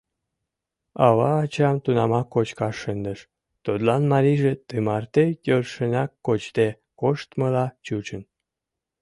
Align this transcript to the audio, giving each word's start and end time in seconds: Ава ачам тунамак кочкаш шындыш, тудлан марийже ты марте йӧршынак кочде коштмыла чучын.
Ава 1.05 1.31
ачам 1.43 1.75
тунамак 1.83 2.27
кочкаш 2.33 2.75
шындыш, 2.81 3.19
тудлан 3.63 4.03
марийже 4.11 4.53
ты 4.67 4.75
марте 4.87 5.25
йӧршынак 5.47 6.11
кочде 6.25 6.67
коштмыла 6.99 7.65
чучын. 7.85 8.21